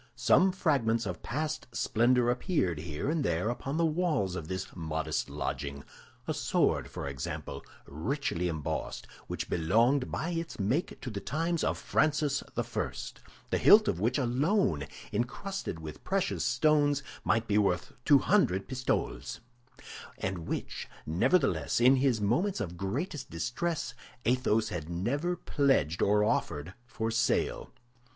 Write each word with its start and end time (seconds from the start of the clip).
Some 0.15 0.51
fragments 0.51 1.05
of 1.05 1.21
past 1.21 1.67
splendor 1.73 2.31
appeared 2.31 2.79
here 2.79 3.07
and 3.07 3.23
there 3.23 3.49
upon 3.51 3.77
the 3.77 3.85
walls 3.85 4.35
of 4.35 4.47
this 4.47 4.75
modest 4.75 5.29
lodging; 5.29 5.83
a 6.27 6.33
sword, 6.33 6.89
for 6.89 7.07
example, 7.07 7.63
richly 7.85 8.47
embossed, 8.47 9.05
which 9.27 9.47
belonged 9.47 10.09
by 10.11 10.31
its 10.31 10.59
make 10.59 10.99
to 11.01 11.11
the 11.11 11.19
times 11.19 11.63
of 11.63 11.77
Francis 11.77 12.41
I, 12.41 12.91
the 13.51 13.59
hilt 13.59 13.87
of 13.87 13.99
which 13.99 14.17
alone, 14.17 14.87
encrusted 15.13 15.77
with 15.77 16.03
precious 16.03 16.43
stones, 16.43 17.03
might 17.23 17.47
be 17.47 17.59
worth 17.59 17.91
two 18.03 18.17
hundred 18.17 18.67
pistoles, 18.67 19.39
and 20.17 20.47
which, 20.47 20.89
nevertheless, 21.05 21.79
in 21.79 21.97
his 21.97 22.19
moments 22.19 22.59
of 22.59 22.75
greatest 22.75 23.29
distress 23.29 23.93
Athos 24.25 24.69
had 24.69 24.89
never 24.89 25.35
pledged 25.35 26.01
or 26.01 26.23
offered 26.23 26.73
for 26.87 27.11
sale. 27.11 27.71